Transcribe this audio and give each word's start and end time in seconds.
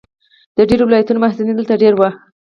د 0.57 0.57
ډېرو 0.69 0.83
ولایتونو 0.87 1.21
محصلین 1.23 1.55
دلته 1.57 1.73
دېره 1.81 1.95
وو. 1.99 2.09